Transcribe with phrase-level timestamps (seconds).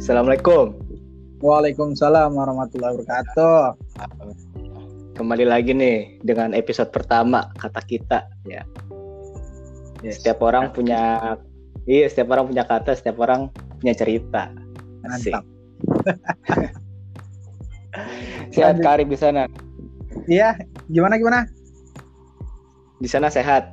[0.00, 0.76] Assalamualaikum.
[1.40, 3.80] Waalaikumsalam warahmatullahi wabarakatuh.
[5.16, 8.64] Kembali lagi nih dengan episode pertama kata kita ya.
[10.04, 10.20] Yes.
[10.20, 11.36] Setiap orang punya
[11.88, 13.48] iya setiap orang punya kata, setiap orang
[13.80, 14.52] punya cerita.
[15.04, 15.44] Mantap.
[18.54, 18.80] Sehat.
[18.80, 19.48] Karib di sana.
[20.28, 20.56] Iya,
[20.92, 21.48] gimana gimana?
[23.00, 23.72] Di sana sehat.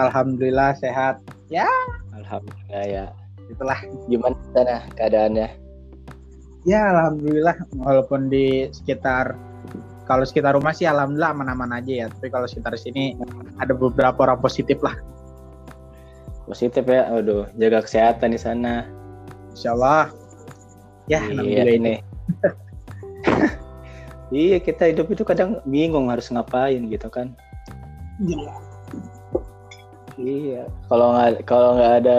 [0.00, 1.20] Alhamdulillah sehat.
[1.52, 1.68] Ya,
[2.16, 3.06] Alhamdulillah ya.
[3.54, 3.78] Itulah.
[4.10, 5.48] Gimana sana keadaannya?
[6.64, 9.36] Ya, alhamdulillah walaupun di sekitar
[10.04, 12.06] kalau sekitar rumah sih alhamdulillah aman-aman aja ya.
[12.12, 13.16] Tapi kalau sekitar sini
[13.56, 14.96] ada beberapa orang positif lah.
[16.44, 17.08] Positif ya.
[17.12, 18.84] Aduh, jaga kesehatan di sana.
[19.52, 20.12] Insya Allah.
[21.08, 21.94] Ya, namanya iya juga ini.
[24.44, 27.36] iya, kita hidup itu kadang bingung harus ngapain gitu kan.
[28.24, 28.56] Gila.
[30.14, 32.18] Iya, kalau nggak kalau nggak ada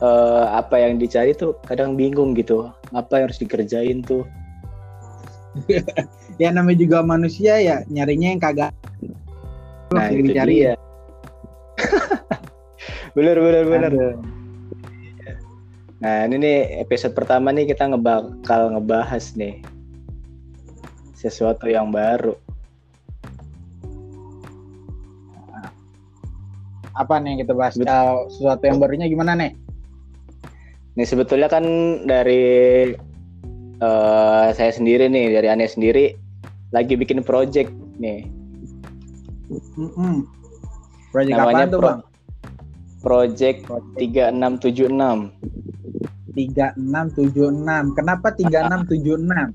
[0.00, 2.72] eh, apa yang dicari tuh kadang bingung gitu.
[2.92, 4.24] Apa yang harus dikerjain tuh?
[6.40, 8.72] Ya namanya juga manusia ya, nyarinya yang kagak.
[9.92, 10.52] Nah, yang itu dicari.
[10.56, 10.72] dia.
[13.18, 13.92] bener bener bener.
[13.92, 14.14] Aduh.
[16.00, 19.60] Nah, ini nih episode pertama nih kita ngebakal ngebahas nih
[21.12, 22.32] sesuatu yang baru.
[26.96, 27.76] Apa nih yang kita bahas?
[27.76, 29.52] Bet- Kalau sesuatu yang barunya gimana nih?
[30.98, 31.64] Nih sebetulnya kan
[32.06, 32.42] dari
[33.78, 36.14] eh, saya sendiri nih, dari aneh sendiri
[36.74, 38.26] lagi bikin project nih.
[39.50, 40.26] Mm-mm.
[41.10, 42.00] Proyek Namanya apaan tuh bang?
[43.02, 43.66] Project
[43.98, 45.34] 3676.
[46.30, 47.98] 3676.
[47.98, 49.50] Kenapa 3676?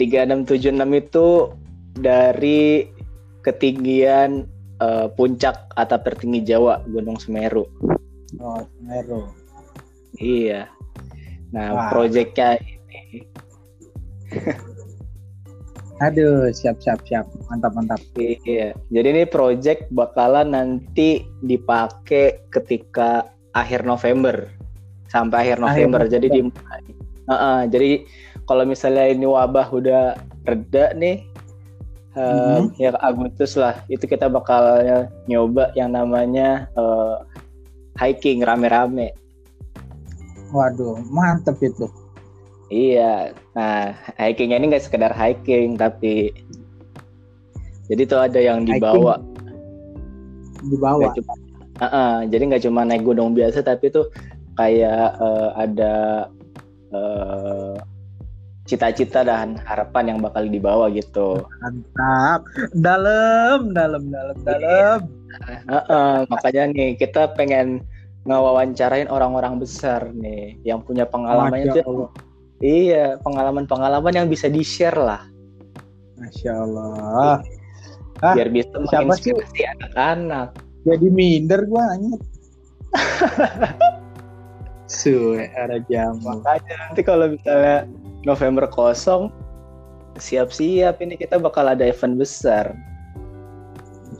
[0.00, 1.28] 3676 itu
[1.94, 2.90] dari
[3.46, 4.50] ketinggian
[4.82, 7.66] eh, puncak atap tertinggi Jawa, Gunung Semeru.
[8.42, 9.41] Oh, Semeru.
[10.22, 10.70] Iya.
[11.50, 11.90] Nah, Wah.
[11.90, 13.26] proyeknya ini
[16.02, 17.26] Aduh, siap siap siap.
[17.46, 18.00] Mantap mantap.
[18.18, 18.74] iya.
[18.90, 24.50] Jadi ini project bakalan nanti dipakai ketika akhir November
[25.06, 26.02] sampai akhir Akhir November.
[26.10, 26.40] Jadi di
[27.22, 27.90] Heeh, jadi
[28.50, 31.22] kalau misalnya ini wabah udah reda nih
[32.18, 32.74] eh, Mhm.
[32.82, 34.82] ya Agustus lah itu kita bakal
[35.30, 37.16] nyoba yang namanya eh,
[38.02, 39.14] hiking rame-rame.
[40.52, 41.88] Waduh, mantep itu.
[42.72, 46.32] Iya, nah hikingnya ini nggak sekedar hiking tapi
[47.92, 49.20] jadi tuh ada yang dibawa.
[50.64, 51.00] Di bawah.
[51.04, 51.32] Nggak cuma,
[51.82, 54.08] Heeh, jadi nggak cuma naik gunung biasa tapi tuh
[54.56, 55.94] kayak eh, ada
[56.94, 57.76] eh,
[58.64, 61.42] cita-cita dan harapan yang bakal dibawa gitu.
[61.60, 62.46] Mantap.
[62.72, 64.98] Dalam, dalam, dalam, dalam.
[65.68, 67.84] Heeh, makanya nih kita pengen
[68.22, 72.10] ngewawancarain orang-orang besar nih yang punya pengalaman Masya itu Allah.
[72.62, 75.26] iya pengalaman-pengalaman yang bisa di share lah
[76.22, 77.42] Masya Allah.
[78.22, 80.54] Ah, biar bisa menginspirasi anak-anak.
[80.86, 82.22] Jadi minder gua anyet.
[84.92, 86.38] Suwe, ada jamu.
[86.38, 87.88] Makanya nanti kalau misalnya
[88.22, 89.34] November kosong,
[90.20, 92.70] siap-siap ini kita bakal ada event besar.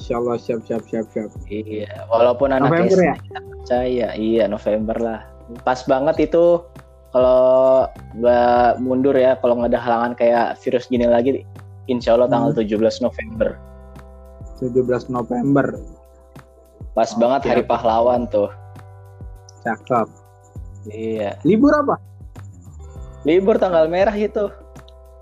[0.03, 1.31] Insya Allah siap siap siap siap.
[1.47, 3.15] Iya, walaupun anak November SD ya?
[3.23, 5.21] kita percaya, iya November lah.
[5.63, 6.59] Pas banget itu
[7.15, 7.87] kalau
[8.19, 11.47] nggak mundur ya, kalau nggak ada halangan kayak virus gini lagi,
[11.87, 12.67] insya Allah tanggal Hmm.
[12.67, 13.55] 17 November.
[14.59, 15.67] 17 November.
[16.93, 17.71] Pas Oh, banget hari siap.
[17.71, 18.51] pahlawan tuh.
[19.63, 20.11] Cakep.
[20.85, 21.95] Iya, Libur apa?
[23.23, 24.51] libur tanggal merah itu.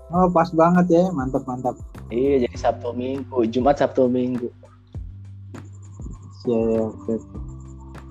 [0.09, 1.05] Oh, pas banget ya.
[1.13, 1.77] Mantap mantap.
[2.09, 4.49] Iya, jadi Sabtu Minggu, Jumat Sabtu Minggu.
[6.41, 7.21] Siap, siap.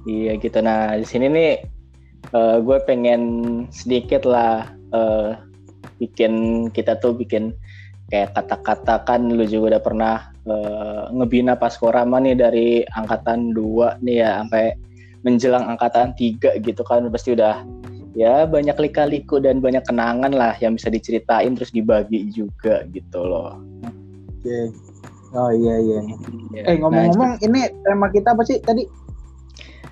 [0.08, 0.58] Iya gitu.
[0.62, 1.52] Nah di sini nih
[2.32, 3.22] eh, gue pengen
[3.68, 5.36] sedikit lah eh,
[6.00, 7.52] bikin kita tuh bikin
[8.10, 10.16] kayak kata-kata kan lu juga udah pernah
[10.48, 14.74] eh, ngebina Paskorama nih dari angkatan 2 nih ya sampai
[15.20, 17.60] menjelang angkatan 3 gitu kan pasti udah
[18.16, 23.60] ya banyak lika-liku dan banyak kenangan lah yang bisa diceritain terus dibagi juga gitu loh.
[24.40, 24.89] Oke.
[25.30, 26.00] Oh iya iya.
[26.50, 28.82] Ya, Eh nah, ngomong-ngomong, ini tema kita apa sih tadi?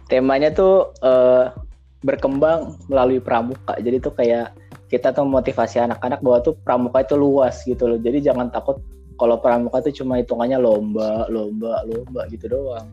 [0.09, 1.53] temanya tuh eh,
[2.01, 4.57] berkembang melalui pramuka jadi tuh kayak
[4.89, 8.81] kita tuh motivasi anak-anak bahwa tuh pramuka itu luas gitu loh jadi jangan takut
[9.21, 12.89] kalau pramuka tuh cuma hitungannya lomba lomba lomba gitu doang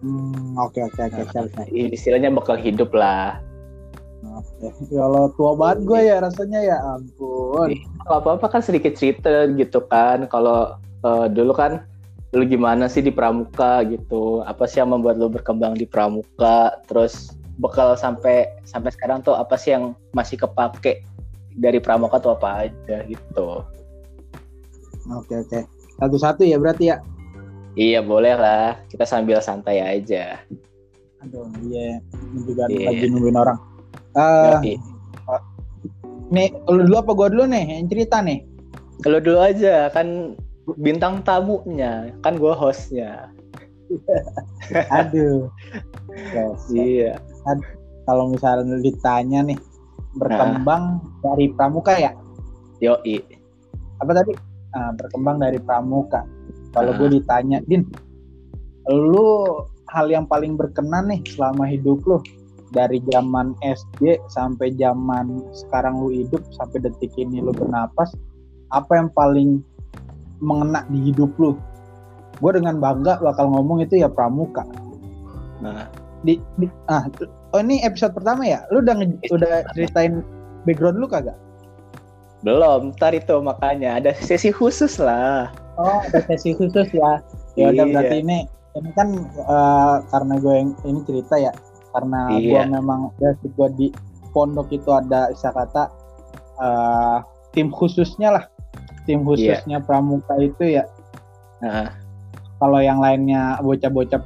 [0.00, 1.28] Hmm, oke oke oke.
[1.28, 1.44] siap.
[1.68, 3.36] istilahnya bakal hidup lah.
[4.88, 7.68] Ya Allah tua banget gue ya rasanya ya ampun.
[8.08, 11.84] kalau apa apa kan sedikit cerita gitu kan kalau eh, dulu kan
[12.30, 17.34] lu gimana sih di pramuka gitu apa sih yang membuat lu berkembang di pramuka terus
[17.58, 21.02] bekal sampai sampai sekarang tuh apa sih yang masih kepake
[21.58, 23.66] dari pramuka tuh apa aja gitu.
[25.10, 25.58] Oke oke.
[25.98, 27.02] Satu-satu ya berarti ya.
[27.74, 28.78] Iya boleh lah.
[28.86, 30.38] Kita sambil santai aja.
[31.20, 31.98] Aduh iya.
[32.14, 32.86] Ini juga Iya.
[32.94, 33.58] lagi nungguin orang.
[34.16, 34.74] Yoi.
[36.30, 38.46] nih lu dulu apa gua dulu nih yang cerita nih?
[39.02, 40.38] Kalau dulu aja kan
[40.78, 43.30] bintang tamunya, kan gue hostnya.
[44.90, 45.50] Aduh.
[46.34, 46.60] Yes.
[46.74, 47.18] Iya.
[48.06, 49.58] Kalau misalnya ditanya nih
[50.18, 52.12] berkembang dari pramuka ya?
[52.82, 53.22] Yoi.
[54.02, 54.32] Apa tadi?
[54.74, 56.22] Ah, berkembang dari pramuka.
[56.70, 56.98] Kalau Ah.
[56.98, 57.86] gue ditanya, Din,
[58.90, 59.58] lu
[59.90, 62.22] hal yang paling berkenan nih selama hidup lu
[62.70, 68.14] dari zaman SD sampai zaman sekarang lu hidup sampai detik ini lu bernapas,
[68.70, 69.66] apa yang paling
[70.40, 71.56] mengena di hidup lu?
[72.40, 74.64] Gue dengan bangga bakal ngomong itu ya pramuka.
[75.60, 75.86] Nah,
[76.20, 77.08] Di, di- ah,
[77.52, 78.64] oh ini episode pertama ya?
[78.68, 78.92] Lu udah
[79.30, 80.20] udah ceritain
[80.64, 81.36] background lu kagak?
[82.40, 82.96] belum.
[82.96, 85.52] Ntar itu makanya ada sesi khusus lah.
[85.76, 87.20] Oh, ada sesi khusus ya.
[87.52, 87.92] Ya udah Iya.
[87.92, 88.38] berarti ini
[88.80, 91.52] ini kan eh, karena gue yang ini cerita ya.
[91.92, 92.64] Karena gue Iya.
[92.64, 93.86] memang dari gue di
[94.32, 95.82] pondok itu ada istilah kata
[96.56, 97.16] eh,
[97.52, 98.44] tim khususnya lah.
[99.06, 100.84] Tim khususnya pramuka itu ya.
[101.60, 101.90] Nah,
[102.60, 104.20] Kalau yang lainnya bocah-bocah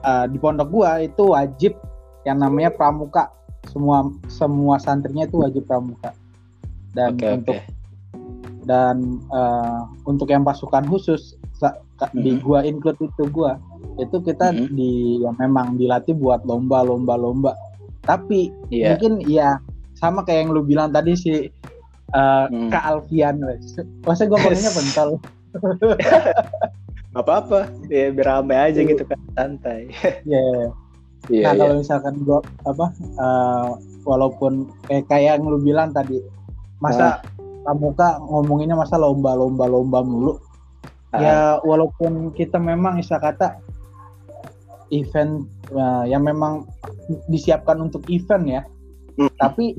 [0.00, 1.74] eh, di pondok gua itu wajib
[2.22, 3.26] yang namanya pramuka.
[3.66, 6.14] Semua semua santrinya itu wajib pramuka.
[6.94, 7.66] Dan oke untuk oke.
[8.62, 8.96] dan
[9.34, 11.34] eh, untuk yang pasukan khusus
[12.16, 12.40] di Mhm.
[12.40, 13.60] gua include itu gua
[14.00, 14.66] itu kita Mhm.
[14.72, 17.52] di ya memang dilatih buat lomba lomba lomba
[18.00, 18.96] tapi Iya.
[18.96, 19.60] mungkin ya
[19.92, 21.52] sama kayak yang lu bilang tadi si
[22.10, 22.68] eh, Hmm.
[22.68, 23.78] Kak Alfian wes.
[24.02, 25.10] masa gua ngomongnya pentol
[27.10, 27.66] Gak apa-apa.
[27.90, 29.90] Ya biar rame aja gitu kan, santai.
[30.30, 30.70] ya
[31.28, 31.60] Iya, nah iya.
[31.60, 33.68] kalau misalkan gua apa eh,
[34.02, 36.16] walaupun kayak kayak yang lu bilang tadi
[36.80, 37.20] masa
[37.60, 39.68] pramuka ngomonginnya masa lomba lomba
[40.00, 40.40] mulu
[41.10, 43.58] Ah, ya walaupun kita memang bisa kata
[44.88, 45.42] event
[45.74, 46.64] uh, yang memang
[47.26, 48.62] disiapkan untuk event ya
[49.18, 49.28] Mm.
[49.36, 49.74] tapi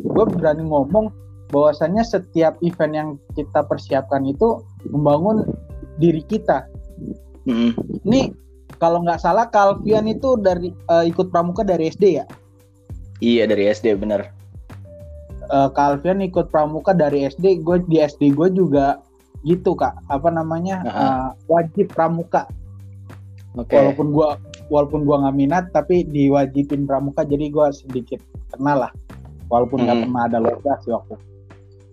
[0.00, 1.12] gue berani ngomong
[1.50, 3.08] bahwasannya setiap event yang
[3.38, 4.60] kita persiapkan itu
[4.90, 5.46] membangun
[5.96, 6.66] diri kita.
[7.46, 7.78] Mm-mm.
[8.02, 8.34] ini
[8.82, 12.26] kalau nggak salah Calvian itu dari uh, ikut pramuka dari SD ya?
[13.22, 14.34] Iya dari SD bener.
[15.46, 15.70] uh,
[16.02, 18.98] ikut pramuka dari SD gue di SD gue juga
[19.46, 19.94] gitu kak.
[20.10, 20.82] Apa namanya?
[20.90, 22.50] Ah, uh, wajib pramuka.
[23.56, 23.72] Oke.
[23.72, 24.36] walaupun gua
[24.68, 28.20] walaupun gua nggak minat tapi diwajibin pramuka jadi gua sedikit
[28.52, 28.92] kenal lah
[29.48, 30.04] walaupun nggak Hmm.
[30.08, 31.14] pernah ada lomba sih waktu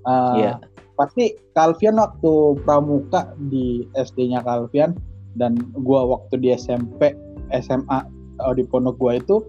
[0.04, 0.54] Uh, Iya.
[1.00, 5.00] pasti Calvian waktu pramuka di SD-nya Calvian
[5.40, 7.16] dan gua waktu di SMP
[7.56, 8.04] SMA
[8.44, 9.40] uh, di pondok gua itu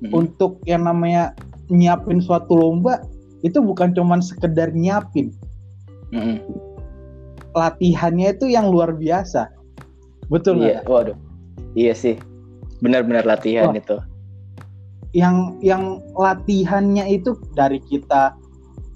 [0.00, 0.24] Mm-mm.
[0.24, 1.36] untuk yang namanya
[1.68, 3.04] nyiapin suatu lomba
[3.44, 5.36] itu bukan cuman sekedar nyiapin
[6.10, 6.40] Mm-mm.
[7.52, 9.52] latihannya itu yang luar biasa
[10.32, 10.88] betul nggak Iya.
[10.88, 11.16] Waduh.
[11.76, 12.16] Iya sih.
[12.80, 13.76] Benar-benar latihan Wah.
[13.76, 13.96] itu.
[15.14, 18.34] Yang yang latihannya itu dari kita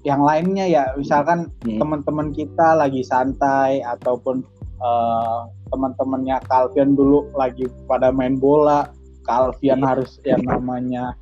[0.03, 1.79] yang lainnya ya misalkan Hmm.
[1.79, 4.43] teman-teman kita lagi santai ataupun
[4.79, 8.91] eh, teman-temannya Calvian dulu lagi pada main bola
[9.23, 9.87] Calvian Iya.
[9.95, 11.15] harus yang namanya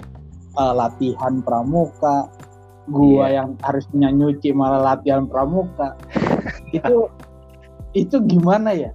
[0.57, 2.29] eh, latihan pramuka
[2.89, 3.37] gua Iya.
[3.45, 5.93] yang harusnya nyuci malah latihan pramuka
[6.77, 7.09] itu
[7.93, 8.93] itu gimana ya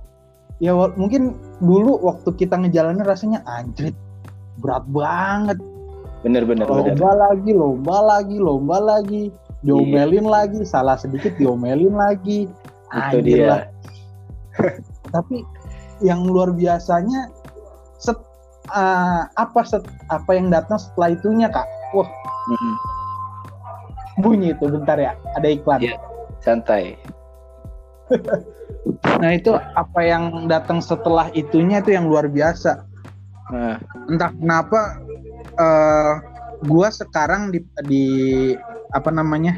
[0.57, 3.97] ya mungkin dulu waktu kita ngejalanin rasanya anjrit
[4.61, 5.57] berat banget
[6.21, 6.65] Bener-bener.
[6.65, 6.93] bener.
[6.93, 9.23] lomba lagi lomba lagi lomba lagi
[9.61, 12.45] diomelin lagi salah sedikit diomelin lagi
[12.91, 13.47] Itu Anjir dia.
[13.47, 13.61] lah.
[15.15, 15.41] tapi
[15.99, 17.29] yang luar biasanya
[17.97, 18.17] set,
[18.69, 22.09] ah, apa set, apa yang datang setelah itunya kak wah
[22.49, 22.75] Mm-mm.
[24.19, 25.95] bunyi itu bentar ya ada iklan Iya.
[26.41, 26.97] Santai.
[29.21, 32.85] nah itu apa yang datang setelah itunya itu yang luar biasa
[33.47, 33.75] Nah,
[34.07, 34.95] entah kenapa
[35.59, 36.13] eh
[36.67, 38.05] gua sekarang di di
[38.93, 39.57] apa namanya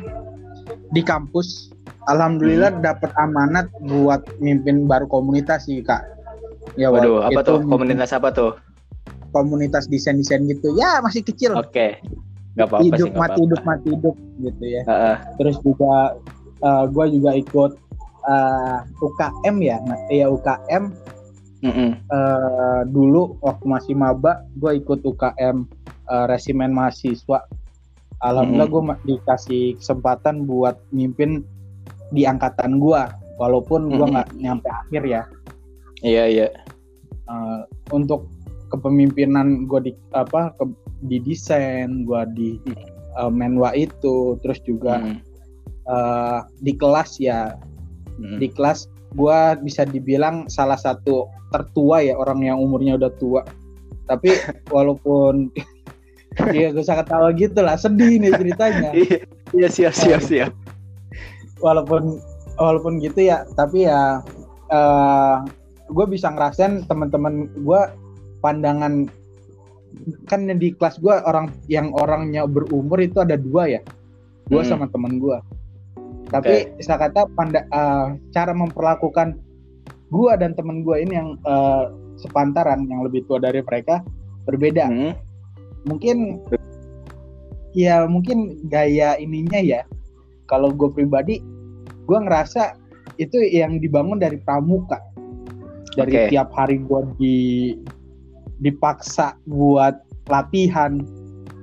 [0.93, 1.73] di kampus
[2.07, 6.03] alhamdulillah dapat amanat buat mimpin baru komunitas sih kak
[6.79, 7.59] ya waduh, apa tuh?
[7.67, 8.51] Komunitas apa tuh?
[9.33, 11.97] komunitas desain desain gitu ya masih kecil Oke.
[12.53, 13.17] Gak apa-apa hidup sih.
[13.17, 13.73] nggak mati hidup apa-apa.
[13.81, 15.15] mati hidup gitu ya Heeh.
[15.41, 15.93] terus juga
[16.61, 17.71] eh, gua juga ikut
[18.29, 20.83] eh, UKM ya nah, ya UKM
[21.65, 21.91] Mm-mm.
[21.97, 25.65] eh, dulu waktu masih maba gue ikut UKM
[26.09, 27.45] eh, resimen mahasiswa
[28.23, 28.83] alhamdulillah gue
[29.15, 31.43] dikasih kesempatan buat mimpin
[32.15, 33.01] di angkatan gue
[33.37, 34.13] walaupun gue Mm-mm.
[34.13, 35.23] nggak nyampe akhir ya
[36.03, 36.47] Iya iya.
[37.31, 37.61] Eh,
[37.95, 38.27] untuk
[38.67, 40.67] kepemimpinan gue di apa ke,
[41.07, 42.49] di desain gue di
[43.15, 45.17] uh, menwa itu terus juga Hmm.
[45.85, 47.53] uh, di kelas ya
[48.17, 48.37] Hmm.
[48.41, 53.41] di kelas gue bisa dibilang salah satu tertua ya orang yang umurnya udah tua
[54.09, 54.33] tapi
[54.75, 55.53] walaupun
[56.51, 59.17] ya gue usah ketawa gitu lah sedih nih ceritanya Iya,
[59.53, 60.51] iya siap siap siap.
[61.61, 62.17] walaupun
[62.57, 64.19] walaupun gitu ya tapi ya
[64.69, 65.35] eh
[65.87, 67.81] gue bisa ngerasain teman-teman gue
[68.41, 69.05] pandangan
[70.25, 73.81] kan di kelas gue orang yang orangnya berumur itu ada dua ya
[74.49, 74.67] gue Hmm.
[74.67, 75.37] sama teman gue
[76.33, 79.37] tapi saya kata panda, eh, cara memperlakukan
[80.09, 81.83] gue dan teman gue ini yang eh,
[82.17, 84.01] sepantaran yang lebih tua dari mereka
[84.43, 85.13] berbeda Hmm.
[85.83, 86.39] Mungkin
[87.73, 89.81] ya mungkin gaya ininya ya
[90.47, 91.41] kalau gue pribadi
[92.05, 92.77] gue ngerasa
[93.17, 94.99] itu yang dibangun dari pramuka
[95.93, 96.29] dari Oke.
[96.33, 97.37] tiap hari gue di
[98.59, 99.99] dipaksa buat
[100.29, 101.01] latihan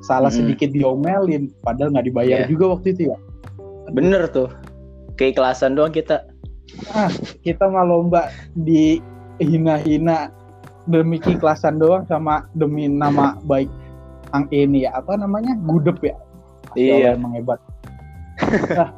[0.00, 0.52] salah Mm-mm.
[0.52, 2.48] sedikit diomelin padahal nggak dibayar Iya.
[2.48, 3.18] juga waktu itu ya
[3.90, 4.46] Bener tuh.
[5.18, 6.22] Keikhlasan doang kita.
[6.94, 7.10] ah
[7.42, 10.30] kita mah lomba dihina-hina
[10.86, 13.66] demi keikhlasan doang sama demi nama baik
[14.30, 16.16] ang ini ya apa namanya gudep ya
[16.70, 17.08] Masya Iya.
[17.18, 17.60] Emang hebat
[18.82, 18.90] ah,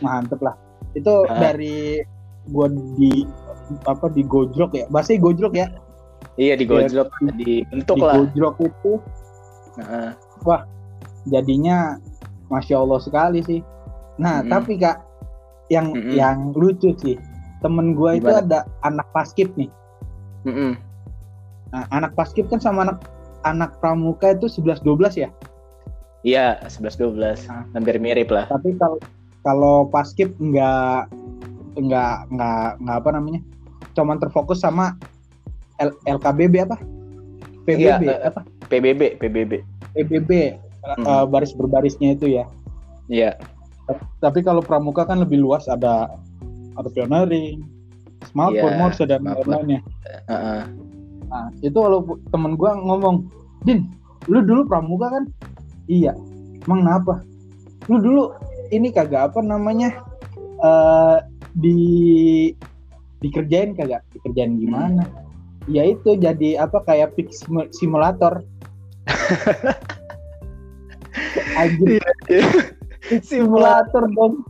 [0.00, 0.54] mantep lah
[0.94, 1.36] itu Ah.
[1.38, 2.02] dari
[2.48, 3.28] gua di
[3.84, 5.68] apa di gojlok ya bahasa gojlok ya
[6.38, 8.14] Iya digojlok, dibentuk di lah.
[8.22, 8.92] gojlok itu
[9.78, 10.14] Nah,
[11.26, 11.98] jadinya
[12.48, 13.60] masya Allah sekali sih
[14.18, 14.50] nah Mm-mm.
[14.50, 14.98] tapi kak
[15.70, 16.14] yang Mm-mm.
[16.16, 17.14] yang lucu sih
[17.60, 18.42] temen gua itu Gimana?
[18.42, 19.70] ada anak paskib nih
[20.46, 20.72] mm-mm.
[21.68, 23.04] Nah, anak paskib kan sama anak
[23.52, 25.30] anak pramuka itu 11 12 ya.
[26.26, 27.46] Iya, 11 12.
[27.48, 27.64] Ah.
[27.72, 28.50] Hampir mirip lah.
[28.50, 28.98] Tapi kalau
[29.46, 31.06] kalau paskib enggak
[31.78, 33.40] enggak enggak enggak apa namanya?
[33.94, 34.98] Cuman terfokus sama
[35.78, 36.76] L- LKBB apa?
[37.68, 38.40] PBB Iya, eh, apa?
[38.66, 39.52] PBB, PBB.
[39.94, 40.30] PBB
[40.88, 41.04] Hmm.
[41.04, 42.44] eh, baris berbarisnya itu ya.
[43.12, 43.36] Iya.
[44.20, 46.08] Tapi kalau pramuka kan lebih luas ada
[46.76, 47.64] ada pioneering,
[48.30, 49.80] smart Iya, morse dan lain-lainnya.
[50.28, 50.62] Heeh.
[51.28, 52.00] Nah, itu kalau
[52.32, 53.28] temen gua ngomong,
[53.64, 53.88] Din,
[54.30, 55.24] lu dulu pramuka kan?
[55.88, 56.16] Iya.
[56.64, 57.14] Emang kenapa?
[57.88, 58.22] Lu dulu
[58.72, 59.92] ini kagak apa namanya?
[60.58, 61.18] eh
[61.54, 61.78] di
[63.22, 64.02] dikerjain kagak?
[64.14, 65.04] Dikerjain gimana?
[65.68, 68.40] Ya itu jadi apa kayak pick simu- simulator.
[71.60, 72.00] Anjir,
[73.08, 74.44] pick simulator dong.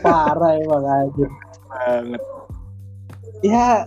[0.00, 1.30] Parah emang anjir.
[1.66, 2.22] banget.
[3.44, 3.84] ya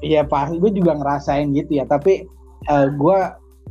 [0.00, 2.26] ya pas gue juga ngerasain gitu ya tapi
[2.64, 3.18] eh, gue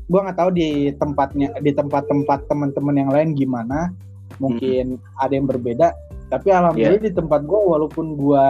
[0.08, 3.92] gue nggak tahu di tempatnya di tempat-tempat teman-teman yang lain gimana
[4.40, 5.92] mungkin ada yang berbeda
[6.28, 8.46] tapi alhamdulillah di tempat gue walaupun gue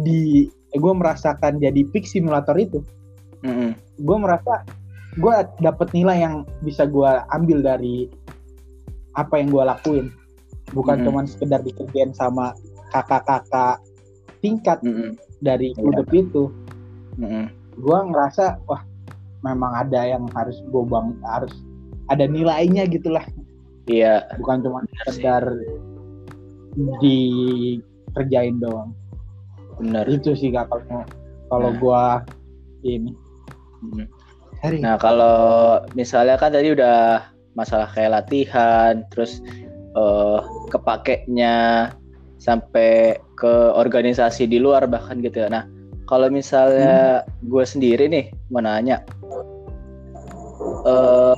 [0.00, 2.80] di gue merasakan jadi peak simulator itu
[3.44, 3.76] Mm-mm.
[4.00, 4.64] gue merasa
[5.14, 8.10] gue dapet nilai yang bisa gue ambil dari
[9.14, 10.06] apa yang gue lakuin
[10.74, 11.04] bukan Mhm.
[11.06, 12.50] cuman sekedar dikerjain sama
[12.90, 13.78] kakak-kakak
[14.42, 15.14] tingkat Mm-mm.
[15.38, 15.80] dari Iya.
[15.80, 16.42] klub itu
[17.16, 17.46] Mm-mm.
[17.74, 18.82] gue ngerasa wah
[19.42, 21.52] memang ada yang harus gue bang harus
[22.08, 23.24] ada nilainya gitulah
[23.84, 25.44] Iya, bukan cuma sekedar
[27.04, 28.96] dikerjain doang
[29.76, 30.08] benar.
[30.08, 31.04] itu sih kak kalau
[31.50, 31.78] kalau Nah.
[31.78, 32.02] gue
[32.88, 33.12] ini
[33.84, 34.08] Mm.
[34.64, 35.36] hari Nah, kalau
[35.92, 37.20] misalnya kan tadi udah
[37.52, 39.44] masalah kayak latihan, terus
[39.92, 40.40] eh
[40.72, 41.92] kepakainya
[42.40, 45.52] sampai ke organisasi di luar bahkan gitu ya.
[45.52, 45.68] Nah,
[46.04, 49.00] kalau misalnya gue sendiri nih mau nanya,
[50.84, 51.36] eh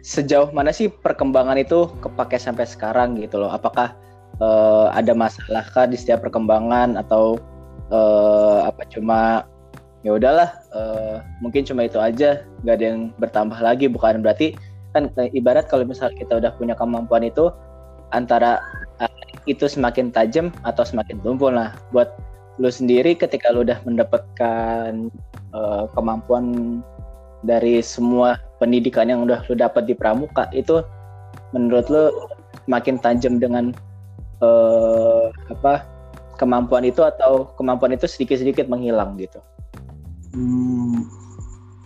[0.00, 3.50] sejauh mana sih perkembangan itu kepake sampai sekarang gitu loh?
[3.52, 3.94] Apakah
[4.40, 7.36] eh, ada masalah kah di setiap perkembangan atau
[7.92, 9.44] eh, apa cuma
[10.00, 14.22] ya udahlah eh, mungkin cuma itu aja nggak ada yang bertambah lagi bukan?
[14.24, 14.56] Berarti
[14.90, 17.50] kan ibarat kalau misal kita udah punya kemampuan itu
[18.10, 18.58] antara
[19.46, 21.54] itu semakin tajam atau semakin tumpul.
[21.54, 22.10] Nah buat
[22.60, 25.08] lu sendiri ketika lu udah mendapatkan
[25.56, 26.44] eh, kemampuan
[27.40, 30.84] dari semua pendidikan yang udah lu dapat di pramuka itu
[31.56, 32.12] menurut lu
[32.68, 33.72] makin tajam dengan
[34.44, 35.88] eh, apa
[36.36, 39.40] kemampuan itu atau kemampuan itu sedikit-sedikit menghilang gitu?
[40.36, 41.08] Hmm,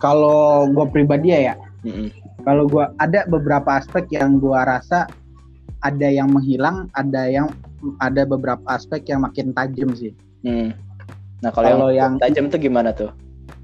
[0.03, 1.55] kalau gue pribadi ya,
[1.87, 2.11] Mm-mm.
[2.43, 5.07] kalau gue ada beberapa aspek yang gue rasa
[5.83, 7.47] ada yang menghilang ada yang
[7.99, 10.69] ada beberapa aspek yang makin tajam sih Hmm.
[11.41, 13.09] Nah kalau yang, yang- tajam tuh gimana tuh?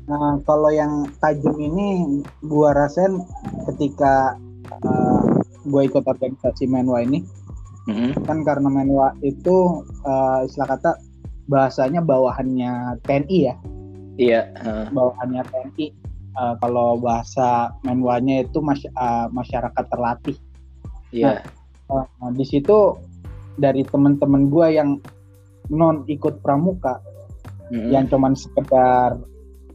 [0.10, 3.22] Nah, kalau yang tajam ini gua rasain
[3.70, 4.36] ketika
[4.84, 5.24] uh,
[5.64, 7.22] gua ikut organisasi Menwa ini
[7.88, 8.18] Mm-mm.
[8.26, 10.92] kan karena Menwa itu uh, istilah kata
[11.48, 13.56] bahasanya bawahannya TNI ya,
[14.18, 14.42] Iya.
[14.58, 14.86] heeh.
[14.92, 15.86] bawahannya TNI.
[16.34, 20.38] uh, kalau bahasa menwanya itu masy uh, masyarakat terlatih.
[21.12, 21.44] Iya.
[21.88, 22.98] Uh, nah, di situ
[23.56, 24.98] dari teman-teman gue yang
[25.72, 27.00] non ikut pramuka,
[27.72, 27.90] mm-hmm.
[27.90, 29.18] yang cuman sekedar,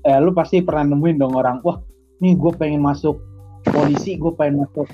[0.04, 1.80] eh, lu pasti pernah nemuin dong orang, wah,
[2.20, 3.16] nih gue pengen masuk
[3.64, 4.86] polisi, gue pengen masuk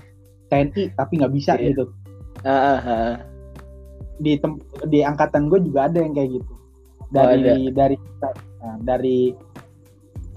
[0.48, 1.74] TNI, tapi nggak bisa yeah.
[1.74, 1.84] gitu.
[2.46, 3.12] Uh, uh, uh.
[4.22, 6.52] Di tem- di angkatan gue juga ada yang kayak gitu.
[7.12, 7.96] Dari oh, dari
[8.62, 9.18] nah, dari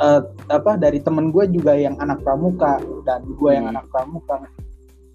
[0.02, 3.58] uh, apa dari temen gue juga yang anak pramuka dan gue hmm.
[3.58, 4.44] yang anak pramuka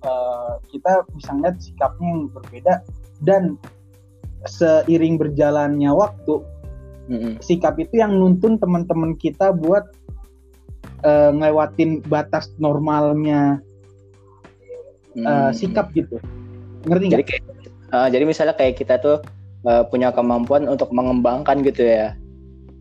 [0.05, 2.75] uh, kita bisa ngeliat sikapnya yang berbeda
[3.25, 3.43] dan
[4.49, 6.41] seiring berjalannya waktu
[7.11, 7.33] hmm.
[7.45, 9.91] sikap itu yang nuntun teman-teman kita buat
[11.05, 13.61] uh, ngelewatin batas normalnya
[15.21, 15.53] uh, hmm.
[15.53, 16.17] sikap gitu
[16.89, 17.19] ngerti nggak?
[17.21, 17.45] Jadi kayak
[17.93, 19.21] uh, jadi misalnya kayak kita tuh
[19.69, 22.17] uh, punya kemampuan untuk mengembangkan gitu ya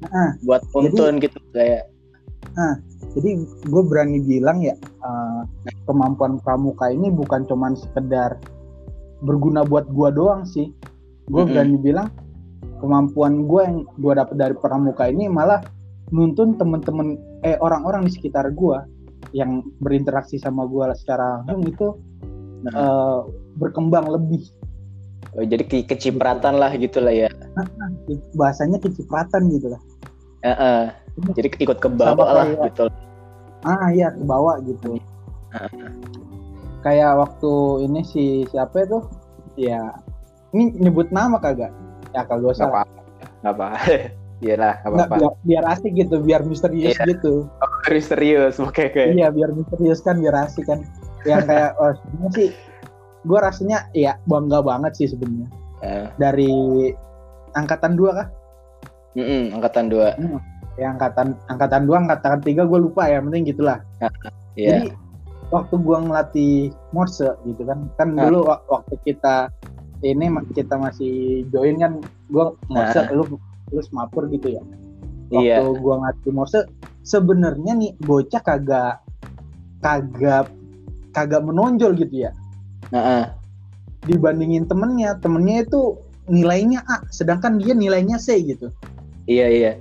[0.07, 1.89] nah, buat nuntun gitu kayak
[2.55, 2.79] nah
[3.17, 5.43] jadi gue berani bilang ya uh,
[5.89, 8.39] kemampuan pramuka ini bukan cuman sekedar
[9.19, 10.71] berguna buat gue doang sih
[11.29, 11.53] gue mm -hmm.
[11.53, 12.09] berani bilang
[12.81, 15.61] kemampuan gue yang gue dapet dari pramuka ini malah
[16.09, 18.77] nuntun temen-temen eh orang-orang di sekitar gue
[19.35, 21.87] yang berinteraksi sama gue secara langsung itu
[22.65, 22.73] nah.
[22.73, 23.19] uh,
[23.61, 24.43] berkembang lebih
[25.37, 27.29] Oh, jadi ke kecipratan lah gitu lah ya.
[28.33, 29.81] Bahasanya kecipratan gitu lah.
[30.41, 30.81] Uh -uh.
[31.37, 32.85] Jadi ikut ke bawah lah kayak, gitu.
[33.61, 34.97] Ah iya ke bawah gitu.
[35.53, 35.91] Uh -uh.
[36.81, 37.51] Kayak waktu
[37.85, 39.05] ini si siapa itu?
[39.59, 39.93] Ya
[40.53, 41.69] ini nyebut nama kagak?
[42.13, 42.69] Ya kagak usah.
[42.69, 42.81] Apa?
[43.45, 43.67] Apa?
[44.39, 45.15] Iyalah, apa apa.
[45.19, 47.11] Biar, biar asik gitu, biar misterius yeah.
[47.11, 47.43] gitu.
[47.59, 48.95] Oh, misterius, oke okay, oke.
[48.95, 49.19] Okay.
[49.19, 50.79] Iya, biar misterius kan, biar asik kan.
[51.27, 52.49] Yang kayak, oh sebenarnya sih,
[53.27, 55.47] gue rasanya ya bangga banget sih sebenarnya.
[55.83, 56.07] Uh.
[56.15, 56.51] Dari
[57.59, 58.27] angkatan dua kah?
[59.19, 60.15] Mm -mm, angkatan dua.
[60.15, 60.39] Hmm.
[60.79, 63.83] Ya angkatan angkatan dua, angkatan tiga gue lupa ya, penting gitulah.
[64.55, 64.87] Yeah.
[64.87, 64.95] Jadi
[65.51, 66.55] waktu gue ngelatih
[66.95, 69.51] Morse gitu kan, kan dulu waktu kita
[69.99, 71.99] ini kita masih join kan,
[72.31, 73.11] gue Morse, uh.
[73.11, 74.61] lu lu semapur gitu ya
[75.29, 75.79] waktu yeah.
[75.81, 76.59] gua ngerti Morse
[77.05, 79.01] sebenarnya nih bocah kagak
[79.79, 80.49] kagak
[81.13, 82.31] kagak menonjol gitu ya
[82.93, 83.29] uh-uh.
[84.09, 85.97] dibandingin temennya temennya itu
[86.29, 88.73] nilainya A sedangkan dia nilainya C gitu
[89.29, 89.73] iya iya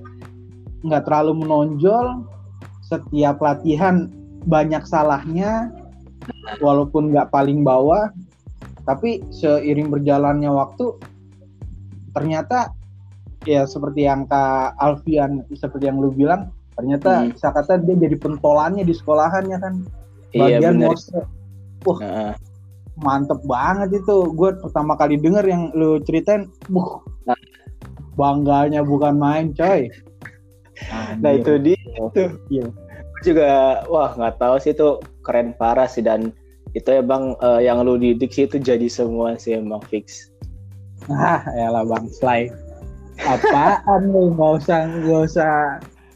[0.84, 2.24] nggak terlalu menonjol
[2.84, 4.08] setiap latihan
[4.48, 5.72] banyak salahnya
[6.60, 8.12] walaupun nggak paling bawah
[8.88, 10.96] tapi seiring berjalannya waktu
[12.16, 12.72] ternyata
[13.44, 17.36] ya seperti yang Kak Alfian seperti yang lu bilang ternyata hmm.
[17.36, 19.74] saya kata dia jadi pentolannya di sekolahannya kan
[20.32, 21.20] iya, bagian iya, Morse
[21.84, 22.34] wah uh.
[22.98, 27.36] mantep banget itu gue pertama kali denger yang lu ceritain buh nah.
[28.16, 29.92] bangganya bukan main coy
[31.22, 32.66] nah itu dia itu iya.
[33.20, 34.96] juga wah nggak tahu sih itu
[35.26, 36.32] keren parah sih dan
[36.78, 40.30] itu ya bang uh, yang lu didik sih itu jadi semua sih emang fix.
[41.10, 42.40] Ah ya lah bang Sly
[43.26, 44.30] apaan lu?
[44.38, 45.52] Nggak usah nggak usah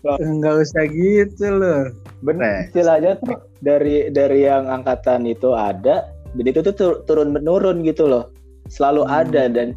[0.02, 1.82] nggak usah gitu loh
[2.22, 2.70] bener.
[2.70, 8.30] Istilahnya tuh dari dari yang angkatan itu ada dan itu tuh turun menurun gitu loh.
[8.70, 9.12] Selalu hmm.
[9.12, 9.68] ada dan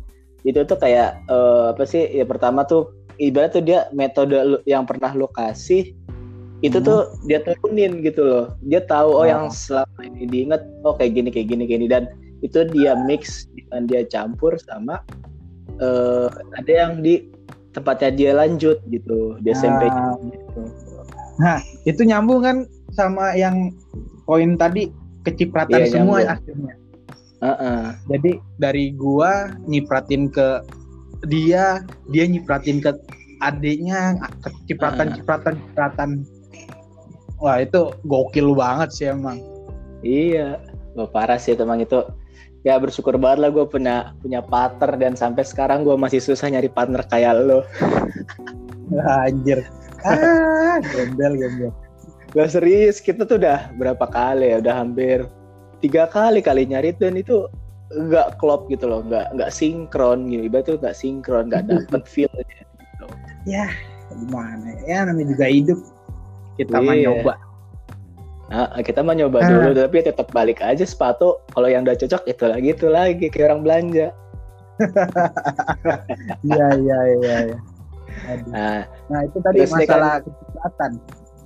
[0.45, 5.09] itu tuh kayak uh, apa sih ya pertama tuh ibarat tuh dia metode yang pernah
[5.17, 5.95] lo kasih
[6.63, 6.87] itu hmm.
[6.87, 11.17] tuh dia turunin gitu loh dia tahu oh, oh yang selama ini diinget oh kayak
[11.17, 12.03] gini kayak gini kayak gini dan
[12.45, 15.03] itu dia mix dan dia campur sama
[15.83, 17.27] uh, ada yang di
[17.75, 20.61] tempatnya dia lanjut gitu di SMP nah, gitu.
[21.43, 22.57] nah itu nyambung kan
[22.95, 23.75] sama yang
[24.23, 24.87] poin tadi
[25.27, 26.35] kecipratan iya, semua nyambung.
[26.39, 26.73] akhirnya
[27.43, 27.81] uh -uh.
[28.07, 28.31] jadi
[28.63, 30.63] dari gua nyipratin ke
[31.27, 31.83] dia
[32.15, 32.95] dia nyipratin ke
[33.43, 35.13] adiknya kecipratan uh.
[35.19, 36.09] cipratan cipratan
[37.45, 39.37] wah itu gokil banget sih emang.
[40.01, 40.57] Iya
[40.95, 42.01] Wah, parah sih teman itu.
[42.65, 46.71] Ya bersyukur banget lah gue punya punya partner dan sampai sekarang gue masih susah nyari
[46.71, 47.61] partner kayak lo.
[49.21, 49.61] Anjir.
[50.01, 51.71] Ah gembel gembel.
[52.33, 55.29] Gak serius kita tuh udah berapa kali ya udah hampir
[55.83, 57.45] tiga kali kali nyari dan itu
[57.93, 60.49] nggak klop gitu loh nggak nggak sinkron gitu.
[60.49, 62.43] Ibarat tuh nggak sinkron nggak dapet feelnya
[62.81, 63.05] gitu.
[63.45, 63.69] ya
[64.09, 65.79] gimana ya namanya juga hidup
[66.55, 66.87] kita iya.
[66.87, 67.33] mah nyoba
[68.45, 69.49] Nah, kita mau nyoba ah.
[69.49, 73.45] dulu tapi tetap balik aja sepatu kalau yang udah cocok itu lagi itu lagi kayak
[73.51, 74.07] orang belanja.
[76.45, 77.35] Iya iya iya.
[77.47, 77.57] Ya.
[78.51, 80.91] Nah, nah itu tadi masalah kan, kesehatan.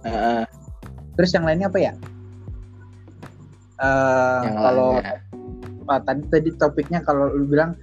[0.03, 0.43] Uh,
[1.15, 1.93] terus yang lainnya apa ya?
[3.79, 4.89] Uh, kalau
[5.87, 7.79] uh, tadi tadi topiknya kalau lu bilang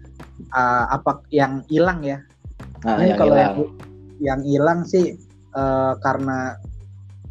[0.52, 2.20] uh, apa yang hilang ya?
[2.84, 3.56] Nah, Ini kalau yang
[4.20, 5.16] yang hilang sih
[5.56, 6.58] uh, karena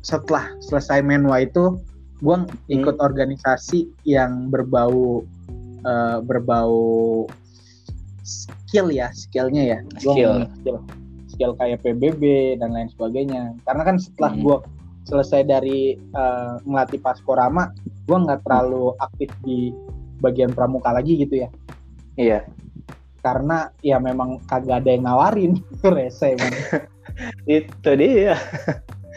[0.05, 1.81] setelah selesai menwa itu
[2.21, 2.37] gue
[2.69, 5.25] ikut organisasi yang berbau
[5.83, 7.25] uh, berbau
[8.21, 10.29] skill ya skillnya ya Gua Skill.
[10.29, 10.77] ngomongin skill
[11.27, 12.23] skill kayak PBB
[12.61, 14.43] dan lain sebagainya karena kan setelah Hmm.
[14.45, 14.57] gue
[15.05, 17.69] selesai dari uh, ngelatih paskorama
[18.05, 19.73] gue nggak terlalu aktif di
[20.21, 21.49] bagian pramuka lagi gitu ya
[22.15, 22.39] Iya.
[23.19, 25.53] karena ya memang kagak ada yang nawarin
[25.97, 26.37] rese
[27.45, 28.35] Itu dia.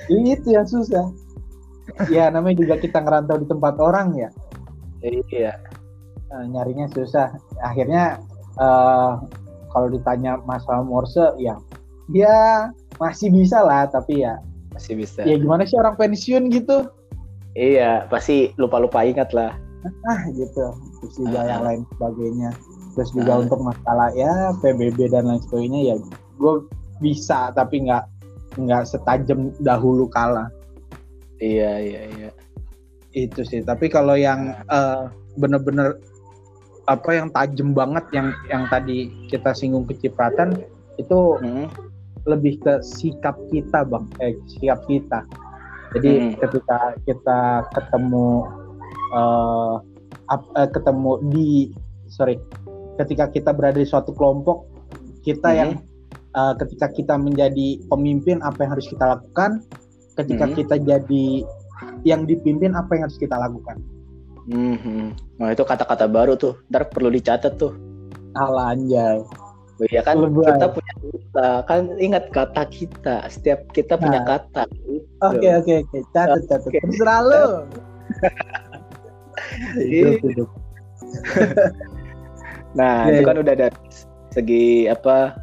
[0.06, 1.11] Itu yang susah
[2.08, 4.30] ya namanya juga kita ngerantau di tempat orang ya
[5.00, 5.54] Iya.
[6.28, 8.18] eh, nyarinya susah akhirnya
[8.56, 9.11] eh,
[9.68, 11.58] kalau ditanya masalah Morse ya
[12.08, 14.38] ya masih bisa lah tapi ya
[14.72, 15.22] Masih bisa.
[15.22, 16.87] ya gimana sih orang pensiun gitu
[17.52, 19.50] Iya, pasti lupa-lupa ingat lah.
[20.06, 21.46] ah gitu terus juga Ah.
[21.48, 22.50] yang lain sebagainya
[22.92, 23.42] terus juga Ah.
[23.42, 25.94] untuk masalah ya PBB dan lain sebagainya ya
[26.37, 26.54] gue
[26.98, 28.02] bisa tapi nggak
[28.58, 30.50] nggak setajam dahulu kala
[31.38, 32.30] Iya, iya, iya.
[33.14, 35.04] itu sih tapi kalau yang eh,
[35.38, 35.96] bener-bener
[36.88, 40.66] apa yang tajam banget yang yang tadi kita singgung kecipratan
[40.98, 41.70] itu Hmm.
[42.26, 45.22] lebih ke sikap kita bang eh sikap kita
[45.94, 46.34] jadi Hmm.
[46.42, 47.38] ketika kita
[47.72, 48.44] ketemu
[49.14, 49.74] eh,
[50.28, 51.48] ap- eh, ketemu di
[52.10, 52.36] sorry
[52.98, 54.66] ketika kita berada di suatu kelompok
[55.22, 55.58] kita Hmm.
[55.58, 55.70] yang
[56.30, 59.62] eh, ketika kita menjadi pemimpin apa yang harus kita lakukan
[60.14, 60.54] ketika Hmm.
[60.54, 61.26] kita jadi
[62.02, 63.78] yang dipimpin apa yang harus kita lakukan
[64.48, 65.12] Mhm.
[65.36, 67.76] Nah itu kata-kata baru tuh, ntar perlu dicatat tuh.
[68.32, 69.20] Alah anjay
[69.92, 70.42] Iya kan Lebay.
[70.42, 73.28] kita punya kata, kan ingat kata kita.
[73.28, 74.40] Setiap kita punya Nah.
[74.40, 74.64] kata.
[74.72, 75.04] Gitu.
[75.20, 76.60] Oke oke oke, catat catat.
[76.66, 76.80] Oke.
[76.82, 77.44] Terserah lu.
[79.78, 80.48] Hidup, hidup.
[82.78, 83.78] Nah Iya, itu kan udah dari
[84.28, 85.36] segi apa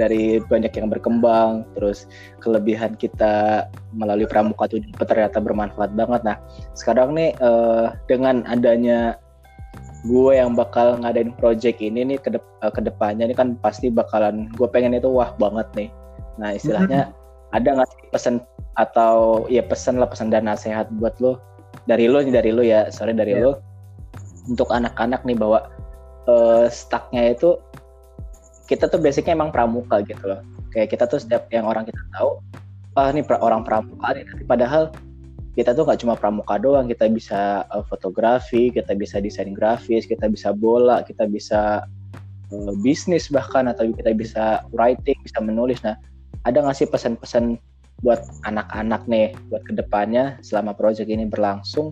[0.00, 2.08] dari banyak yang berkembang, terus
[2.40, 6.24] kelebihan kita melalui pramuka itu ternyata bermanfaat banget.
[6.24, 6.36] Nah
[6.72, 9.20] sekarang nih eh, dengan adanya
[10.08, 12.32] gue yang bakal ngadain project ini nih ke
[12.72, 15.88] ke depannya ini kan pasti bakalan gue pengen itu wah banget nih.
[16.40, 17.12] Nah istilahnya
[17.52, 18.34] ada nggak sih pesan
[18.80, 21.36] atau ya pesan lah pesan dan nasihat buat lo
[21.84, 23.44] dari lo nih dari lo ya sorry dari Iya.
[23.44, 23.52] lo
[24.48, 25.68] untuk anak-anak nih bahwa
[26.30, 27.60] eh, stucknya itu
[28.70, 30.38] kita tuh basicnya emang pramuka gitu loh.
[30.70, 32.38] Kayak kita tuh setiap yang orang kita tahu
[32.94, 34.22] ah ini pra- orang pramuka nih.
[34.30, 34.94] Tapi padahal
[35.58, 36.86] kita tuh nggak cuma pramuka doang.
[36.86, 41.82] Kita bisa eh, fotografi kita bisa desain grafis kita bisa bola kita bisa
[42.54, 45.82] eh, bisnis bahkan atau kita bisa writing bisa menulis.
[45.82, 45.98] Nah
[46.46, 47.58] ada nggak sih pesan-pesan
[48.00, 51.90] buat anak-anak nih buat ke depannya selama proyek ini berlangsung?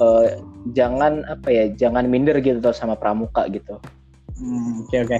[0.00, 0.26] Eh,
[0.72, 3.76] jangan apa ya jangan minder gitu sama pramuka gitu.
[4.40, 5.18] Hmm, Oke oke.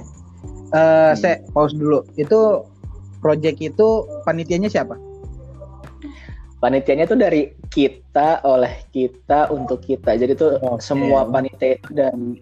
[0.70, 2.06] Eh, saya pause dulu.
[2.14, 2.64] Itu
[3.20, 5.10] project itu panitianya siapa?
[6.60, 10.84] panitianya tuh dari kita oleh kita untuk kita jadi tuh Oke.
[10.84, 12.36] semua panitia itu dan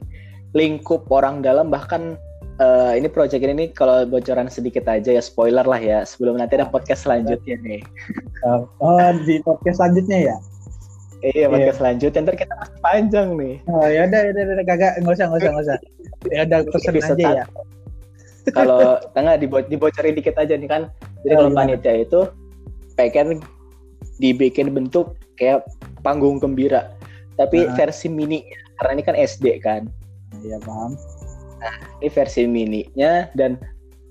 [0.52, 2.18] lingkup orang dalam bahkan
[2.58, 6.58] eh, ini project ini nih kalau bocoran sedikit aja ya spoiler lah ya sebelum nanti
[6.58, 7.80] ada podcast selanjutnya nih
[8.82, 10.36] oh di podcast selanjutnya ya?
[11.22, 15.14] iya podcast selanjutnya ntar kita masih panjang nih Oh ya udah udah udah kagak nggak
[15.14, 15.78] usah nggak usah nggak usah.
[16.34, 17.44] Ya udah pesen Episode aja ya.
[18.50, 18.80] Kalau
[19.12, 20.82] tengah dibo dibocorin dikit aja nih kan
[21.22, 21.60] jadi Oh, kalau gimana?
[21.74, 22.20] panitia itu
[22.94, 23.40] pengen
[24.18, 25.62] dibikin bentuk kayak
[26.00, 26.90] panggung gembira
[27.34, 27.74] tapi Ah.
[27.74, 28.42] versi mini
[28.76, 29.86] karena ini kan SD kan
[30.38, 30.92] Iya paham.
[31.98, 33.58] ini versi mininya dan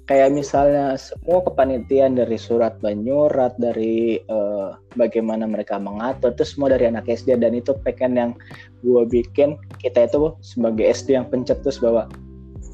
[0.04, 6.88] kayak misalnya semua kepanitiaan dari surat menyurat dari eh, bagaimana mereka mengatur itu semua dari
[6.88, 8.32] anak SD dan itu pengen yang
[8.82, 12.08] gue bikin kita itu sebagai SD yang pencetus bahwa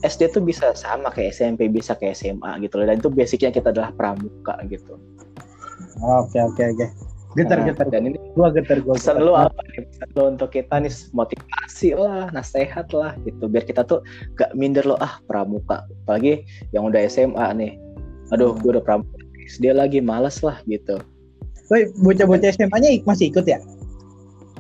[0.04, 3.72] SD itu bisa sama kayak SMP bisa kayak SMA gitu loh dan itu basicnya kita
[3.72, 5.00] adalah pramuka gitu
[6.00, 6.88] Oke oke oke.
[7.34, 7.88] Getar Nah, getar.
[7.89, 8.94] dan ini Gua getar gua.
[8.94, 9.26] pesan getar.
[9.26, 13.82] lu apa nih pesan lu untuk kita nih motivasi lah nasihat lah gitu biar kita
[13.82, 17.72] tuh gak minder loh ah pramuka apalagi yang udah SMA nih
[18.30, 19.18] aduh gue udah pramuka
[19.50, 21.02] SD lagi males lah gitu
[21.72, 23.58] Woi, bocah-bocah SMA-nya masih ikut ya?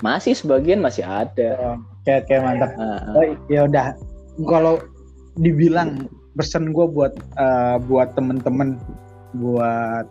[0.01, 2.73] masih sebagian masih ada Oke oke mantap.
[2.75, 3.95] Nah, Oh, ya udah
[4.43, 4.81] kalau
[5.37, 8.77] dibilang pesan gue buat eh, buat temen-temen
[9.37, 10.05] buat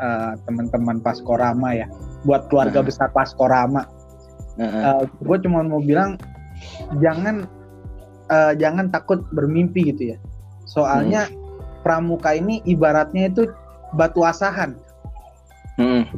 [0.00, 1.86] eh, teman-teman Paskorama ya
[2.24, 2.88] buat keluarga Hmm.
[2.88, 3.86] besar Paskorama.
[4.56, 6.16] Nah, gue cuma mau bilang
[7.00, 7.44] jangan
[8.32, 10.18] eh, jangan takut bermimpi gitu ya.
[10.66, 11.28] Soalnya
[11.86, 13.46] pramuka ini ibaratnya itu
[13.94, 14.74] batu asahan.
[15.76, 16.08] Mm,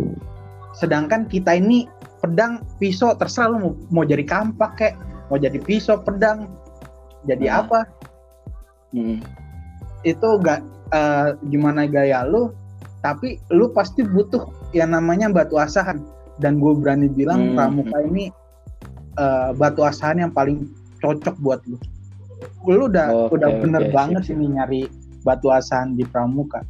[0.72, 1.90] sedangkan kita ini
[2.22, 4.94] pedang pisau terserah lu mau, mau jadi kampak kek
[5.28, 6.46] mau jadi pisau pedang
[7.26, 7.58] jadi Hmm.
[7.66, 7.78] apa
[8.92, 9.18] mm,
[10.02, 12.52] itu gak eh, gimana gaya lu
[12.98, 16.02] tapi lu pasti butuh yang namanya batu asahan
[16.38, 17.56] dan gue berani bilang Hmm.
[17.56, 18.30] pramuka ini
[19.16, 20.66] eh, batu asahan yang paling
[20.98, 21.78] cocok buat lu
[22.66, 24.34] lu udah Oke, udah bener oke, banget sip.
[24.38, 24.82] ini nyari
[25.22, 26.62] batu asahan di pramuka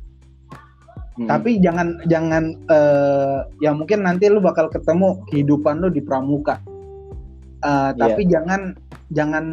[1.19, 1.27] Hmm.
[1.27, 6.63] tapi jangan jangan eh, ya mungkin nanti lu bakal ketemu kehidupan lu di pramuka
[7.59, 7.99] Iya.
[7.99, 8.79] tapi jangan
[9.11, 9.45] jangan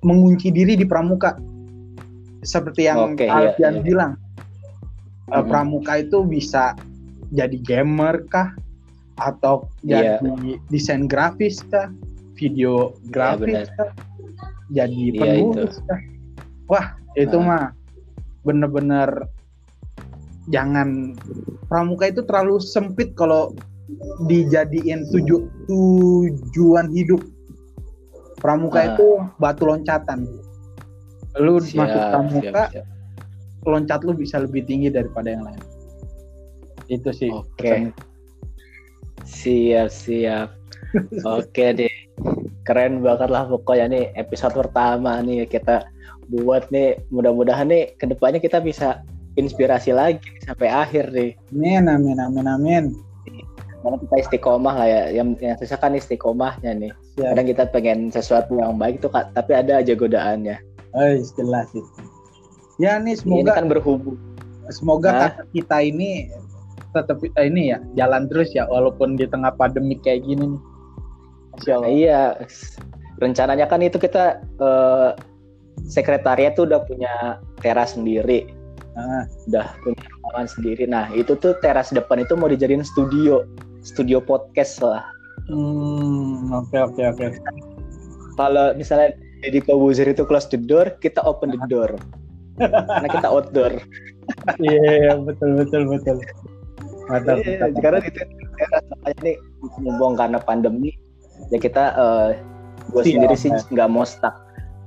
[0.00, 1.36] mengunci diri di pramuka
[2.44, 3.82] seperti yang Oke, iya, Alfian iya.
[3.82, 4.12] bilang
[5.24, 5.48] Eh, Mm-mm.
[5.48, 6.76] pramuka itu bisa
[7.32, 8.52] jadi gamer kah
[9.16, 10.20] atau Iya.
[10.20, 11.88] jadi desain grafis kah
[12.36, 13.66] video grafis benar.
[13.72, 13.90] kah
[14.68, 16.00] jadi Iya, penulis kah
[16.68, 17.44] wah itu Ah.
[17.44, 17.64] mah
[18.44, 19.24] bener-bener
[20.52, 21.16] jangan
[21.66, 23.56] pramuka itu terlalu sempit kalau
[24.28, 27.24] dijadiin tuju, tujuan hidup
[28.36, 28.86] pramuka Ah.
[28.92, 29.08] itu
[29.40, 30.28] batu loncatan
[31.40, 32.86] lu Siap, masuk pramuka siap, siap.
[33.66, 35.62] loncat lu bisa lebih tinggi daripada yang lain
[36.92, 37.64] itu sih Oke.
[37.64, 37.82] pesan.
[39.24, 40.48] Siap, siap.
[41.38, 41.94] Oke deh.
[42.64, 45.84] Keren banget lah pokoknya nih episode pertama nih kita
[46.32, 49.04] buat nih mudah-mudahan nih ke depannya kita bisa
[49.36, 51.36] inspirasi lagi sampai akhir nih.
[51.52, 52.84] amin amin amin amin
[53.84, 55.02] Karena kita istiqomah lah ya.
[55.12, 56.92] Yang yang susah kan istiqomahnya nih.
[57.20, 60.56] Kadang kita pengen sesuatu yang baik tuh Kak, tapi ada aja godaannya.
[60.94, 61.02] Oh,
[61.34, 62.02] jelas itu
[62.76, 64.18] ya nih Ini semoga kan berhubung.
[64.68, 66.30] semoga kata kita ini
[66.90, 70.62] tetap eh, ini ya jalan terus ya walaupun di tengah pandemi kayak gini nih
[71.52, 71.90] Masya Nah, Allah.
[71.90, 72.22] iya.
[73.16, 75.10] Rencananya kan itu kita eh,
[75.84, 77.12] sekretariat tuh udah punya
[77.58, 78.50] teras sendiri.
[78.94, 80.86] Nah, udah punya ruangan sendiri.
[80.86, 83.42] Nah, itu tuh teras depan itu mau dijadiin studio,
[83.80, 85.02] studio podcast lah.
[85.44, 87.26] hmm, oke oke oke
[88.34, 91.92] Kalau misalnya Deddy Kobuzer itu close the door, kita open the door.
[92.56, 93.76] Karena kita outdoor.
[94.56, 96.16] iya betul betul betul
[97.12, 97.70] mantap, mantap.
[97.84, 98.20] karena itu
[98.56, 99.36] teras makanya nih
[99.84, 100.96] mumpung karena pandemi,
[101.52, 102.30] ya kita eh
[102.88, 104.43] gue sendiri sih nggak mau stuck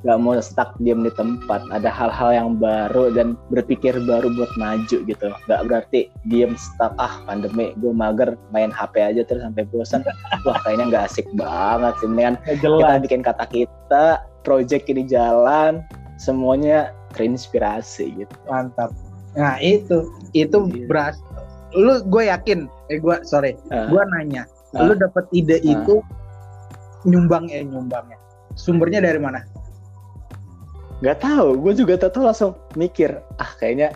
[0.08, 1.68] nggak mau stuck diam di tempat.
[1.68, 5.28] Ada hal-hal yang baru dan berpikir baru buat maju gitu.
[5.52, 10.08] Nggak berarti diam stuck ah pandemi gue mager main HP aja terus sampai bosan.
[10.48, 12.08] Wah kayaknya nggak asik banget sih.
[12.16, 15.84] Ya, kita bikin kata kita project ini jalan
[16.16, 18.36] semuanya terinspirasi gitu.
[18.48, 18.96] Mantap.
[19.36, 20.88] Nah itu itu Iya.
[20.88, 21.16] beras
[21.76, 23.92] lu gue yakin eh gue sorry Ah.
[23.92, 24.88] gue nanya Ah.
[24.88, 25.76] lu dapet ide Ah.
[25.76, 26.00] itu
[27.04, 28.16] nyumbang ya nyumbangnya.
[28.58, 29.44] Sumbernya dari mana
[30.98, 33.94] nggak tahu gue juga tahu langsung mikir ah kayaknya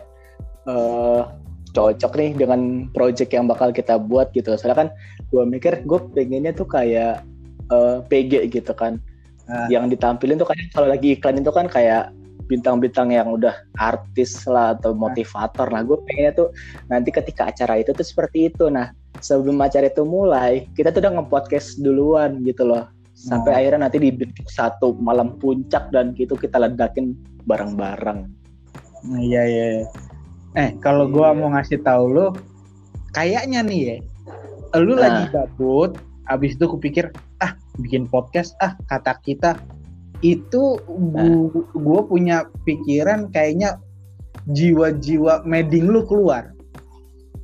[0.70, 1.24] eh
[1.72, 4.52] cocok nih dengan project yang bakal kita buat gitu.
[4.60, 4.90] Soalnya kan
[5.32, 7.24] gue mikir gue pengennya tuh kayak
[7.72, 9.00] eh, PG gitu kan.
[9.50, 9.68] Ah.
[9.68, 12.14] yang ditampilin tuh kayak kalau lagi iklan itu kan kayak
[12.48, 15.68] bintang-bintang yang udah artis lah atau motivator.
[15.68, 16.48] Nah gue pengennya tuh
[16.88, 18.72] nanti ketika acara itu tuh seperti itu.
[18.72, 22.88] Nah sebelum acara itu mulai kita tuh udah nge-podcast duluan gitu loh
[23.22, 23.58] sampai Oh.
[23.62, 27.14] akhirnya nanti dibentuk satu malam puncak dan gitu kita ledakin
[27.46, 28.26] bareng-bareng
[29.08, 29.66] Iya iya.
[29.78, 29.86] iya.
[30.54, 31.38] Eh kalau gua Iya.
[31.38, 32.26] mau ngasih tahu lu,
[33.12, 33.96] kayaknya nih ya,
[34.78, 35.02] lu Nah.
[35.10, 39.58] lagi gabut, abis itu kupikir ah bikin podcast ah kata kita
[40.22, 41.50] itu Nah.
[41.74, 43.82] gua punya pikiran kayaknya
[44.48, 46.54] jiwa-jiwa meding lu keluar.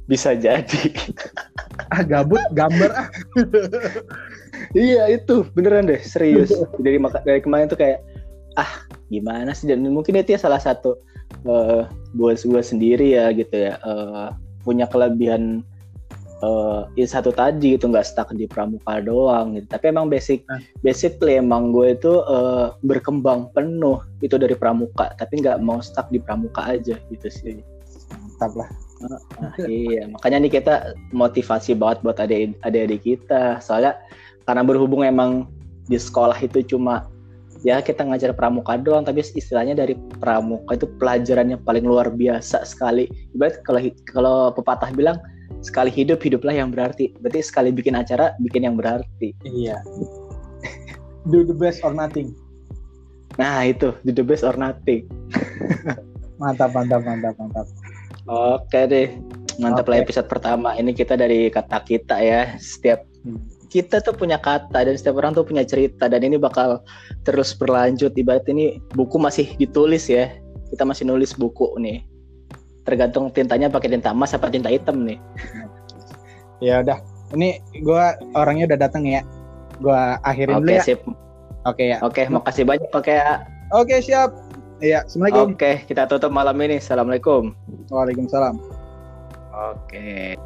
[0.08, 0.88] bisa jadi
[1.92, 3.08] Ah gabut gambar ah.
[4.76, 5.46] iya itu.
[5.54, 6.52] Beneran deh serius.
[6.84, 8.04] Dari maka dari kemarin tuh kayak
[8.58, 9.70] ah gimana sih?
[9.70, 10.98] Dan mungkin itu ya salah satu
[11.46, 11.84] eh
[12.16, 13.78] buat gue sendiri ya gitu ya.
[13.82, 14.28] Eh,
[14.64, 15.64] punya kelebihan
[16.38, 19.68] eh ya satu tadi gitu nggak stuck di pramuka doang gitu.
[19.70, 20.62] Tapi emang basic Nah.
[20.86, 25.14] basically emang gue itu eh, berkembang penuh itu dari pramuka.
[25.18, 27.62] Tapi nggak mau stuck di pramuka aja gitu sih.
[28.14, 28.70] Mantap lah.
[28.98, 29.22] Nah,
[29.70, 33.62] iya, makanya nih kita motivasi banget buat adik- adik-adik kita.
[33.62, 33.94] Soalnya
[34.48, 35.52] karena berhubung emang
[35.92, 37.12] di sekolah itu cuma
[37.68, 42.64] ya kita ngajar pramuka doang, tapi istilahnya dari pramuka itu pelajaran yang paling luar biasa
[42.64, 43.12] sekali.
[43.36, 45.20] Ibarat kalau kalau pepatah bilang
[45.60, 47.12] sekali hidup hiduplah yang berarti.
[47.20, 49.36] Berarti sekali bikin acara bikin yang berarti.
[49.44, 49.84] Iya.
[51.28, 52.32] Do the best or nothing.
[53.36, 55.04] Nah itu do the best or nothing.
[56.42, 57.68] Mantap mantap mantap mantap.
[58.30, 59.08] Oke deh,
[59.58, 60.04] mantap lah Oke.
[60.08, 60.78] episode pertama.
[60.78, 62.54] Ini kita dari kata kita ya.
[62.62, 63.44] Setiap Hmm.
[63.68, 66.82] Kita tuh punya kata dan setiap orang tuh punya cerita dan ini bakal
[67.28, 68.16] terus berlanjut.
[68.16, 70.32] Ibarat ini buku masih ditulis ya.
[70.72, 72.04] Kita masih nulis buku nih.
[72.88, 75.20] Tergantung tintanya pakai tinta emas apa tinta hitam nih.
[76.58, 76.98] Ya udah.
[77.38, 79.22] Ini gua orangnya udah datang ya.
[79.78, 80.82] Gua akhirin dulu Oke ya.
[80.82, 81.00] sip.
[81.70, 81.98] Oke ya.
[82.02, 83.14] Oke, makasih banyak Oke,
[83.78, 84.34] Oke siap.
[84.82, 85.54] Iya, assalamualaikum.
[85.54, 86.82] Oke, kita tutup malam ini.
[86.82, 87.54] Assalamualaikum.
[87.94, 88.58] Waalaikumsalam.
[89.54, 90.38] Oke.